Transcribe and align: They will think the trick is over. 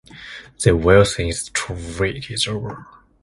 They 0.63 0.71
will 0.71 1.05
think 1.05 1.31
the 1.35 1.51
trick 1.53 2.31
is 2.31 2.47
over. 2.47 2.87